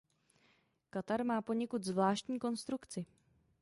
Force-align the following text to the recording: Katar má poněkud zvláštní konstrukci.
Katar 0.89 1.23
má 1.25 1.41
poněkud 1.41 1.83
zvláštní 1.83 2.39
konstrukci. 2.39 3.05